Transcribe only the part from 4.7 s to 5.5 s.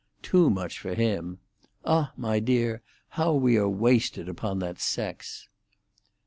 sex!"